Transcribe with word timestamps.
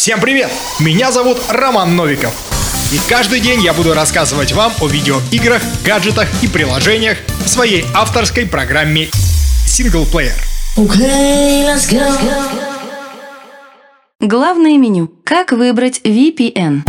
Всем 0.00 0.18
привет! 0.18 0.50
Меня 0.80 1.12
зовут 1.12 1.36
Роман 1.50 1.94
Новиков. 1.94 2.32
И 2.90 2.96
каждый 3.06 3.38
день 3.38 3.60
я 3.60 3.74
буду 3.74 3.92
рассказывать 3.92 4.50
вам 4.52 4.72
о 4.80 4.88
видеоиграх, 4.88 5.60
гаджетах 5.84 6.26
и 6.42 6.48
приложениях 6.48 7.18
в 7.44 7.46
своей 7.46 7.84
авторской 7.94 8.46
программе 8.46 9.10
Single 9.66 10.10
Player. 10.10 10.32
Okay, 10.78 11.66
let's 11.66 11.92
go. 11.92 12.02
Главное 14.20 14.78
меню. 14.78 15.12
Как 15.22 15.52
выбрать 15.52 16.00
VPN? 16.02 16.80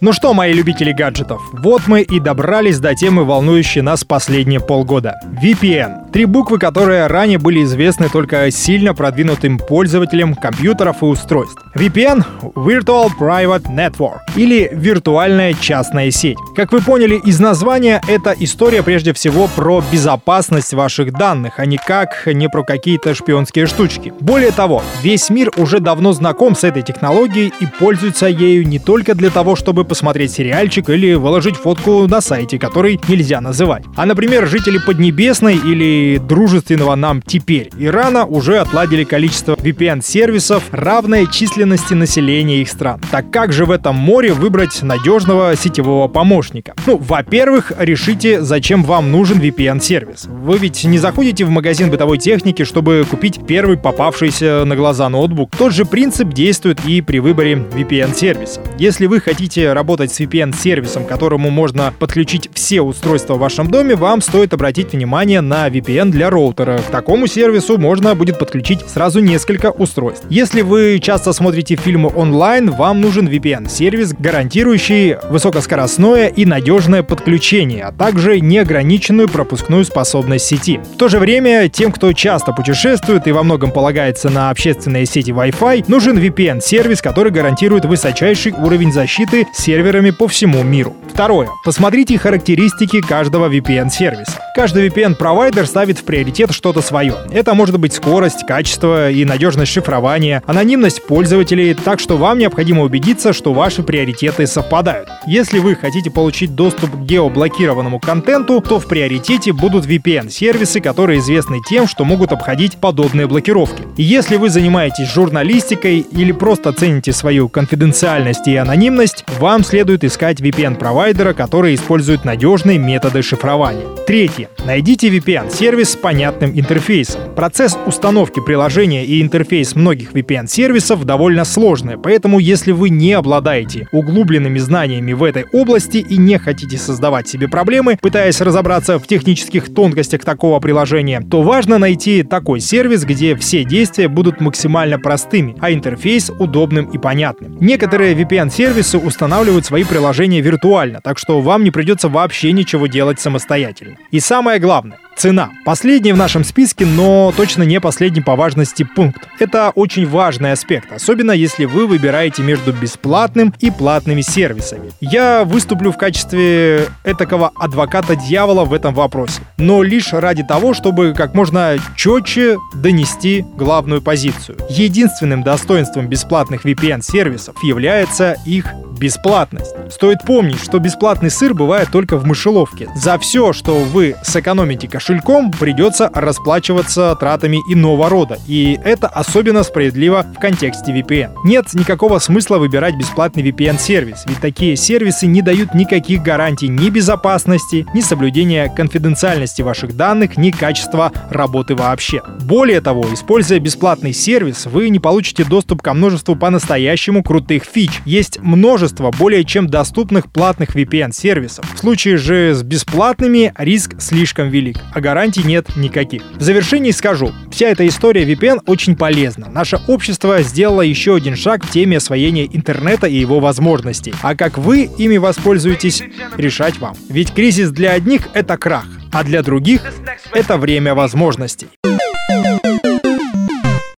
Ну 0.00 0.12
что, 0.12 0.34
мои 0.34 0.52
любители 0.52 0.90
гаджетов, 0.90 1.40
вот 1.52 1.82
мы 1.86 2.02
и 2.02 2.18
добрались 2.18 2.80
до 2.80 2.96
темы, 2.96 3.24
волнующей 3.24 3.82
нас 3.82 4.02
последние 4.02 4.58
полгода. 4.58 5.20
VPN. 5.40 6.07
Три 6.12 6.24
буквы, 6.24 6.58
которые 6.58 7.06
ранее 7.06 7.38
были 7.38 7.62
известны 7.64 8.08
только 8.08 8.50
сильно 8.50 8.94
продвинутым 8.94 9.58
пользователям 9.58 10.34
компьютеров 10.34 11.02
и 11.02 11.04
устройств. 11.04 11.62
VPN— 11.74 12.24
Virtual 12.54 13.10
Private 13.18 13.66
Network, 13.66 14.20
или 14.34 14.70
виртуальная 14.72 15.54
частная 15.54 16.10
сеть. 16.10 16.38
Как 16.56 16.72
вы 16.72 16.80
поняли 16.80 17.16
из 17.16 17.38
названия, 17.40 18.00
это 18.08 18.34
история 18.38 18.82
прежде 18.82 19.12
всего 19.12 19.48
про 19.48 19.82
безопасность 19.92 20.72
ваших 20.72 21.12
данных, 21.12 21.58
а 21.58 21.66
никак 21.66 22.26
не 22.26 22.48
про 22.48 22.64
какие-то 22.64 23.14
шпионские 23.14 23.66
штучки. 23.66 24.12
Более 24.20 24.50
того, 24.50 24.82
весь 25.02 25.28
мир 25.28 25.50
уже 25.56 25.78
давно 25.78 26.12
знаком 26.12 26.56
с 26.56 26.64
этой 26.64 26.82
технологией 26.82 27.52
и 27.60 27.66
пользуется 27.66 28.26
ею 28.26 28.66
не 28.66 28.78
только 28.78 29.14
для 29.14 29.30
того, 29.30 29.56
чтобы 29.56 29.84
посмотреть 29.84 30.32
сериальчик 30.32 30.88
или 30.88 31.14
выложить 31.14 31.56
фотку 31.56 32.08
на 32.08 32.20
сайте, 32.20 32.58
который 32.58 32.98
нельзя 33.08 33.40
называть. 33.40 33.84
А, 33.94 34.06
например, 34.06 34.46
жители 34.46 34.78
Поднебесной 34.78 35.56
или 35.56 35.97
дружественного 36.18 36.94
нам 36.94 37.22
теперь 37.22 37.70
Ирана 37.78 38.24
уже 38.24 38.58
отладили 38.58 39.04
количество 39.04 39.54
VPN-сервисов, 39.54 40.62
равное 40.70 41.26
численности 41.26 41.94
населения 41.94 42.60
их 42.60 42.68
стран. 42.68 43.00
Так 43.10 43.30
как 43.30 43.52
же 43.52 43.64
в 43.66 43.70
этом 43.70 43.96
море 43.96 44.32
выбрать 44.32 44.82
надежного 44.82 45.56
сетевого 45.56 46.08
помощника? 46.08 46.74
Ну, 46.86 46.96
во-первых, 46.96 47.72
решите, 47.78 48.42
зачем 48.42 48.84
вам 48.84 49.10
нужен 49.12 49.38
VPN-сервис. 49.40 50.26
Вы 50.26 50.58
ведь 50.58 50.84
не 50.84 50.98
заходите 50.98 51.44
в 51.44 51.50
магазин 51.50 51.90
бытовой 51.90 52.18
техники, 52.18 52.64
чтобы 52.64 53.04
купить 53.10 53.40
первый 53.46 53.76
попавшийся 53.76 54.64
на 54.64 54.76
глаза 54.76 55.08
ноутбук. 55.08 55.56
Тот 55.56 55.72
же 55.72 55.84
принцип 55.84 56.32
действует 56.32 56.84
и 56.86 57.00
при 57.00 57.18
выборе 57.18 57.54
VPN-сервиса. 57.54 58.60
Если 58.78 59.06
вы 59.06 59.20
хотите 59.20 59.72
работать 59.72 60.12
с 60.12 60.20
VPN-сервисом, 60.20 61.04
которому 61.04 61.50
можно 61.50 61.92
подключить 61.98 62.48
все 62.54 62.80
устройства 62.80 63.34
в 63.34 63.38
вашем 63.40 63.70
доме, 63.70 63.96
вам 63.96 64.20
стоит 64.20 64.54
обратить 64.54 64.92
внимание 64.92 65.40
на 65.40 65.68
VPN 65.68 65.87
для 65.88 66.28
роутера. 66.28 66.78
К 66.78 66.90
такому 66.90 67.26
сервису 67.26 67.78
можно 67.78 68.14
будет 68.14 68.38
подключить 68.38 68.80
сразу 68.86 69.20
несколько 69.20 69.70
устройств. 69.70 70.26
Если 70.28 70.60
вы 70.60 70.98
часто 71.02 71.32
смотрите 71.32 71.76
фильмы 71.76 72.12
онлайн, 72.14 72.70
вам 72.70 73.00
нужен 73.00 73.26
VPN-сервис, 73.26 74.12
гарантирующий 74.18 75.16
высокоскоростное 75.30 76.28
и 76.28 76.44
надежное 76.44 77.02
подключение, 77.02 77.84
а 77.84 77.92
также 77.92 78.38
неограниченную 78.40 79.28
пропускную 79.28 79.84
способность 79.86 80.44
сети. 80.44 80.78
В 80.94 80.98
то 80.98 81.08
же 81.08 81.18
время 81.18 81.68
тем, 81.70 81.90
кто 81.90 82.12
часто 82.12 82.52
путешествует 82.52 83.26
и 83.26 83.32
во 83.32 83.42
многом 83.42 83.70
полагается 83.70 84.28
на 84.28 84.50
общественные 84.50 85.06
сети 85.06 85.30
Wi-Fi, 85.30 85.86
нужен 85.88 86.18
VPN-сервис, 86.18 87.00
который 87.00 87.32
гарантирует 87.32 87.86
высочайший 87.86 88.52
уровень 88.52 88.92
защиты 88.92 89.46
серверами 89.54 90.10
по 90.10 90.28
всему 90.28 90.62
миру. 90.62 90.94
Второе. 91.12 91.48
Посмотрите 91.64 92.18
характеристики 92.18 93.00
каждого 93.00 93.48
VPN-сервиса. 93.48 94.38
Каждый 94.54 94.88
VPN-провайдер 94.88 95.66
ставит 95.78 95.98
в 95.98 96.02
приоритет 96.02 96.50
что-то 96.50 96.80
свое. 96.80 97.14
Это 97.30 97.54
может 97.54 97.78
быть 97.78 97.92
скорость, 97.92 98.44
качество 98.44 99.12
и 99.12 99.24
надежность 99.24 99.70
шифрования, 99.70 100.42
анонимность 100.44 101.06
пользователей, 101.06 101.72
так 101.72 102.00
что 102.00 102.16
вам 102.16 102.40
необходимо 102.40 102.82
убедиться, 102.82 103.32
что 103.32 103.52
ваши 103.52 103.84
приоритеты 103.84 104.48
совпадают. 104.48 105.08
Если 105.28 105.60
вы 105.60 105.76
хотите 105.76 106.10
получить 106.10 106.56
доступ 106.56 106.90
к 106.90 106.98
геоблокированному 107.04 108.00
контенту, 108.00 108.60
то 108.60 108.80
в 108.80 108.88
приоритете 108.88 109.52
будут 109.52 109.86
VPN-сервисы, 109.86 110.80
которые 110.80 111.20
известны 111.20 111.58
тем, 111.70 111.86
что 111.86 112.04
могут 112.04 112.32
обходить 112.32 112.78
подобные 112.78 113.28
блокировки. 113.28 113.84
Если 113.96 114.34
вы 114.34 114.50
занимаетесь 114.50 115.12
журналистикой 115.12 116.00
или 116.00 116.32
просто 116.32 116.72
цените 116.72 117.12
свою 117.12 117.48
конфиденциальность 117.48 118.48
и 118.48 118.56
анонимность, 118.56 119.24
вам 119.38 119.62
следует 119.62 120.02
искать 120.02 120.40
VPN-провайдера, 120.40 121.34
который 121.34 121.76
использует 121.76 122.24
надежные 122.24 122.78
методы 122.78 123.22
шифрования. 123.22 123.86
Третье. 124.08 124.48
Найдите 124.64 125.10
VPN-сервис 125.10 125.90
с 125.90 125.96
понятным 125.96 126.58
интерфейсом. 126.58 127.20
Процесс 127.36 127.76
установки 127.84 128.40
приложения 128.40 129.04
и 129.04 129.20
интерфейс 129.20 129.74
многих 129.76 130.12
VPN-сервисов 130.12 131.04
довольно 131.04 131.44
сложный, 131.44 131.98
поэтому 131.98 132.38
если 132.38 132.72
вы 132.72 132.88
не 132.88 133.12
обладаете 133.12 133.86
углубленными 133.92 134.58
знаниями 134.58 135.12
в 135.12 135.22
этой 135.22 135.44
области 135.52 135.98
и 135.98 136.16
не 136.16 136.38
хотите 136.38 136.78
создавать 136.78 137.28
себе 137.28 137.48
проблемы, 137.48 137.98
пытаясь 138.00 138.40
разобраться 138.40 138.98
в 138.98 139.06
технических 139.06 139.74
тонкостях 139.74 140.24
такого 140.24 140.58
приложения, 140.58 141.20
то 141.20 141.42
важно 141.42 141.76
найти 141.76 142.22
такой 142.22 142.60
сервис, 142.60 143.04
где 143.04 143.36
все 143.36 143.62
действия 143.62 144.08
будут 144.08 144.40
максимально 144.40 144.98
простыми, 144.98 145.54
а 145.60 145.70
интерфейс 145.70 146.30
удобным 146.30 146.86
и 146.86 146.96
понятным. 146.96 147.58
Некоторые 147.60 148.14
VPN-сервисы 148.14 148.96
устанавливают 148.96 149.66
свои 149.66 149.84
приложения 149.84 150.40
виртуально, 150.40 151.02
так 151.04 151.18
что 151.18 151.42
вам 151.42 151.62
не 151.62 151.70
придется 151.70 152.08
вообще 152.08 152.52
ничего 152.52 152.86
делать 152.86 153.20
самостоятельно. 153.20 153.97
И 154.10 154.20
самое 154.20 154.58
главное, 154.58 154.98
Цена. 155.18 155.50
Последний 155.64 156.12
в 156.12 156.16
нашем 156.16 156.44
списке, 156.44 156.86
но 156.86 157.34
точно 157.36 157.64
не 157.64 157.80
последний 157.80 158.20
по 158.20 158.36
важности 158.36 158.84
пункт. 158.84 159.26
Это 159.40 159.70
очень 159.70 160.06
важный 160.06 160.52
аспект, 160.52 160.92
особенно 160.92 161.32
если 161.32 161.64
вы 161.64 161.88
выбираете 161.88 162.44
между 162.44 162.72
бесплатным 162.72 163.52
и 163.58 163.72
платными 163.72 164.20
сервисами. 164.20 164.92
Я 165.00 165.42
выступлю 165.42 165.90
в 165.90 165.96
качестве 165.96 166.86
этакого 167.02 167.50
адвоката 167.56 168.14
дьявола 168.14 168.64
в 168.64 168.72
этом 168.72 168.94
вопросе, 168.94 169.42
но 169.56 169.82
лишь 169.82 170.12
ради 170.12 170.44
того, 170.44 170.72
чтобы 170.72 171.12
как 171.16 171.34
можно 171.34 171.78
четче 171.96 172.56
донести 172.76 173.44
главную 173.56 174.00
позицию. 174.00 174.56
Единственным 174.70 175.42
достоинством 175.42 176.06
бесплатных 176.06 176.64
VPN-сервисов 176.64 177.56
является 177.64 178.36
их 178.46 178.66
бесплатность. 178.98 179.74
Стоит 179.90 180.24
помнить, 180.24 180.60
что 180.60 180.78
бесплатный 180.78 181.30
сыр 181.30 181.54
бывает 181.54 181.88
только 181.90 182.16
в 182.16 182.26
мышеловке. 182.26 182.88
За 182.94 183.18
все, 183.18 183.52
что 183.52 183.76
вы 183.76 184.16
сэкономите 184.22 184.88
кошельком, 185.08 185.50
придется 185.50 186.10
расплачиваться 186.12 187.16
тратами 187.18 187.58
иного 187.70 188.10
рода. 188.10 188.38
И 188.46 188.78
это 188.84 189.08
особенно 189.08 189.62
справедливо 189.62 190.26
в 190.36 190.38
контексте 190.38 190.92
VPN. 190.92 191.30
Нет 191.44 191.72
никакого 191.72 192.18
смысла 192.18 192.58
выбирать 192.58 192.94
бесплатный 192.94 193.42
VPN-сервис, 193.42 194.24
ведь 194.26 194.40
такие 194.40 194.76
сервисы 194.76 195.26
не 195.26 195.40
дают 195.40 195.74
никаких 195.74 196.22
гарантий 196.22 196.68
ни 196.68 196.90
безопасности, 196.90 197.86
ни 197.94 198.02
соблюдения 198.02 198.68
конфиденциальности 198.68 199.62
ваших 199.62 199.96
данных, 199.96 200.36
ни 200.36 200.50
качества 200.50 201.10
работы 201.30 201.74
вообще. 201.74 202.20
Более 202.42 202.82
того, 202.82 203.06
используя 203.10 203.60
бесплатный 203.60 204.12
сервис, 204.12 204.66
вы 204.66 204.90
не 204.90 204.98
получите 204.98 205.44
доступ 205.44 205.80
ко 205.80 205.94
множеству 205.94 206.36
по-настоящему 206.36 207.22
крутых 207.22 207.64
фич. 207.64 208.02
Есть 208.04 208.40
множество 208.40 209.10
более 209.10 209.44
чем 209.44 209.68
доступных 209.68 210.30
платных 210.30 210.76
VPN-сервисов. 210.76 211.64
В 211.74 211.78
случае 211.78 212.18
же 212.18 212.52
с 212.52 212.62
бесплатными 212.62 213.54
риск 213.56 213.94
слишком 214.00 214.50
велик, 214.50 214.76
а 214.98 215.00
гарантий 215.00 215.44
нет 215.44 215.76
никаких. 215.76 216.22
В 216.34 216.42
завершении 216.42 216.90
скажу, 216.90 217.32
вся 217.50 217.68
эта 217.68 217.86
история 217.86 218.24
VPN 218.24 218.62
очень 218.66 218.96
полезна. 218.96 219.48
Наше 219.48 219.78
общество 219.86 220.42
сделало 220.42 220.82
еще 220.82 221.14
один 221.14 221.36
шаг 221.36 221.64
в 221.64 221.70
теме 221.70 221.98
освоения 221.98 222.46
интернета 222.46 223.06
и 223.06 223.16
его 223.16 223.38
возможностей. 223.38 224.12
А 224.22 224.34
как 224.34 224.58
вы 224.58 224.90
ими 224.98 225.16
воспользуетесь, 225.16 226.02
решать 226.36 226.78
вам. 226.78 226.96
Ведь 227.08 227.32
кризис 227.32 227.70
для 227.70 227.92
одних— 227.92 228.28
это 228.34 228.56
крах, 228.58 228.86
а 229.12 229.22
для 229.22 229.42
других— 229.42 229.82
это 230.32 230.56
время 230.56 230.94
возможностей. 230.94 231.68